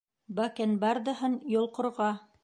—Бакенбардаһын 0.37 1.35
йолҡорға... 1.57 2.09